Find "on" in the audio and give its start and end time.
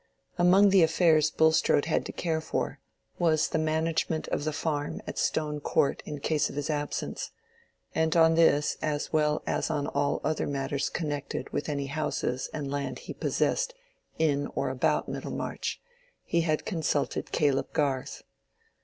8.15-8.33, 9.69-9.85